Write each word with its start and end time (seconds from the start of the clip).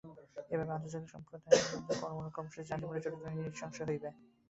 এভাবেই 0.51 0.75
আন্তর্জাতিক 0.75 1.09
সম্প্রদায় 1.13 1.53
আমাদের 1.69 1.97
পরমাণু 2.01 2.29
কর্মসূচির 2.35 2.69
শান্তিপূর্ণ 2.69 2.99
চরিত্র 3.01 3.25
নিয়ে 3.25 3.45
নিঃসংশয় 3.45 3.85
হবে। 3.87 4.09